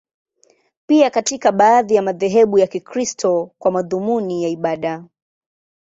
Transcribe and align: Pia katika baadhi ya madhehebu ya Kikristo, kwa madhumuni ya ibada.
Pia 0.87 1.09
katika 1.09 1.51
baadhi 1.51 1.95
ya 1.95 2.01
madhehebu 2.01 2.59
ya 2.59 2.67
Kikristo, 2.67 3.51
kwa 3.59 3.71
madhumuni 3.71 4.43
ya 4.43 4.49
ibada. 4.49 5.05